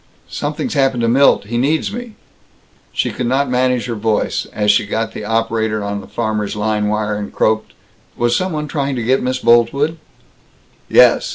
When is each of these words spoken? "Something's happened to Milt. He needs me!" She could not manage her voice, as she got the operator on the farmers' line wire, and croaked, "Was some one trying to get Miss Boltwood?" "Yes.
"Something's 0.29 0.73
happened 0.73 1.01
to 1.01 1.07
Milt. 1.07 1.43
He 1.45 1.59
needs 1.59 1.93
me!" 1.93 2.15
She 2.91 3.11
could 3.11 3.27
not 3.27 3.51
manage 3.51 3.85
her 3.85 3.93
voice, 3.93 4.47
as 4.51 4.71
she 4.71 4.87
got 4.87 5.13
the 5.13 5.23
operator 5.23 5.83
on 5.83 6.01
the 6.01 6.07
farmers' 6.07 6.55
line 6.55 6.87
wire, 6.87 7.15
and 7.17 7.31
croaked, 7.31 7.73
"Was 8.17 8.35
some 8.35 8.51
one 8.51 8.67
trying 8.67 8.95
to 8.95 9.03
get 9.03 9.21
Miss 9.21 9.37
Boltwood?" 9.37 9.99
"Yes. 10.89 11.29